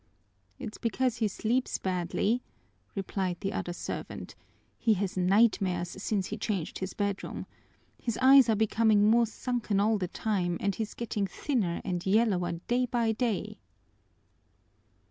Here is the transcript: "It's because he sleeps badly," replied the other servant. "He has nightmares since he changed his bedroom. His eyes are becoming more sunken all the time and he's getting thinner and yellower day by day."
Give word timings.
"It's 0.57 0.79
because 0.79 1.17
he 1.17 1.27
sleeps 1.27 1.77
badly," 1.77 2.41
replied 2.95 3.39
the 3.41 3.53
other 3.53 3.71
servant. 3.71 4.33
"He 4.79 4.95
has 4.95 5.15
nightmares 5.15 5.89
since 6.01 6.25
he 6.25 6.39
changed 6.39 6.79
his 6.79 6.95
bedroom. 6.95 7.45
His 8.01 8.17
eyes 8.19 8.49
are 8.49 8.55
becoming 8.55 9.05
more 9.11 9.27
sunken 9.27 9.79
all 9.79 9.99
the 9.99 10.07
time 10.07 10.57
and 10.59 10.73
he's 10.73 10.95
getting 10.95 11.27
thinner 11.27 11.81
and 11.85 12.03
yellower 12.03 12.53
day 12.67 12.87
by 12.87 13.11
day." 13.11 13.59